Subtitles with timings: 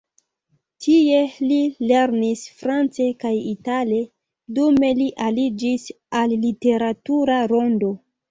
[0.83, 1.17] Tie
[1.49, 1.57] li
[1.91, 4.01] lernis france kaj itale,
[4.59, 5.87] dume li aliĝis
[6.21, 7.93] al literatura rondo.